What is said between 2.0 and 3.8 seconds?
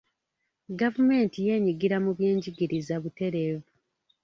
mu by'enjigiriza butereevu.